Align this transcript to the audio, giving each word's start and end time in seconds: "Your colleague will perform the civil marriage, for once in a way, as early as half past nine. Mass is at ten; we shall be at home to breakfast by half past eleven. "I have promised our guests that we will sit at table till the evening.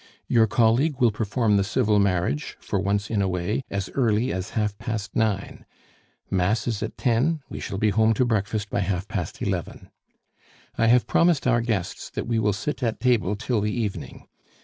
"Your 0.27 0.47
colleague 0.47 0.99
will 0.99 1.11
perform 1.11 1.57
the 1.57 1.63
civil 1.63 1.99
marriage, 1.99 2.57
for 2.59 2.79
once 2.79 3.11
in 3.11 3.21
a 3.21 3.27
way, 3.29 3.61
as 3.69 3.87
early 3.93 4.33
as 4.33 4.49
half 4.57 4.75
past 4.79 5.15
nine. 5.15 5.63
Mass 6.27 6.67
is 6.67 6.81
at 6.81 6.97
ten; 6.97 7.41
we 7.49 7.59
shall 7.59 7.77
be 7.77 7.89
at 7.89 7.93
home 7.93 8.15
to 8.15 8.25
breakfast 8.25 8.71
by 8.71 8.79
half 8.79 9.07
past 9.07 9.43
eleven. 9.43 9.91
"I 10.75 10.87
have 10.87 11.05
promised 11.05 11.45
our 11.45 11.61
guests 11.61 12.09
that 12.09 12.25
we 12.25 12.39
will 12.39 12.51
sit 12.51 12.81
at 12.81 12.99
table 12.99 13.35
till 13.35 13.61
the 13.61 13.71
evening. 13.79 14.27